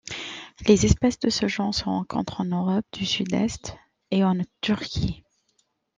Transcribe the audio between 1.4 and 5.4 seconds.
genre se rencontrent en Europe du Sud-Est et en Turquie.